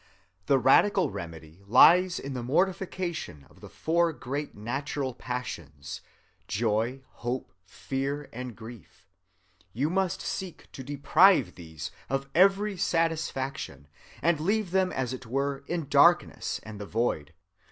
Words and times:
"The 0.47 0.57
radical 0.57 1.11
remedy 1.11 1.61
lies 1.67 2.17
in 2.17 2.33
the 2.33 2.41
mortification 2.41 3.45
of 3.51 3.59
the 3.61 3.69
four 3.69 4.11
great 4.13 4.55
natural 4.55 5.13
passions, 5.13 6.01
joy, 6.47 7.03
hope, 7.07 7.53
fear, 7.63 8.27
and 8.33 8.55
grief. 8.55 9.07
You 9.73 9.91
must 9.91 10.19
seek 10.19 10.67
to 10.71 10.81
deprive 10.81 11.53
these 11.53 11.91
of 12.09 12.27
every 12.33 12.77
satisfaction 12.77 13.87
and 14.23 14.39
leave 14.39 14.71
them 14.71 14.91
as 14.91 15.13
it 15.13 15.27
were 15.27 15.63
in 15.67 15.87
darkness 15.87 16.59
and 16.63 16.81
the 16.81 16.87
void. 16.87 17.35